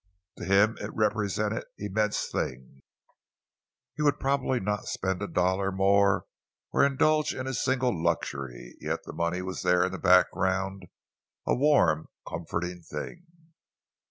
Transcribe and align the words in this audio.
To 0.37 0.45
him 0.45 0.79
it 0.81 0.89
represented 0.95 1.65
immense 1.77 2.25
things. 2.25 2.81
He 3.93 4.01
would 4.01 4.19
probably 4.19 4.59
not 4.59 4.87
spend 4.87 5.21
a 5.21 5.27
dollar 5.27 5.71
more, 5.71 6.25
or 6.73 6.83
indulge 6.83 7.35
in 7.35 7.45
a 7.45 7.53
single 7.53 7.93
luxury, 8.01 8.77
yet 8.79 9.03
the 9.03 9.13
money 9.13 9.43
was 9.43 9.61
there 9.61 9.85
in 9.85 9.91
the 9.91 9.99
background, 9.99 10.87
a 11.45 11.53
warm, 11.53 12.07
comforting 12.27 12.81
thing. 12.81 13.27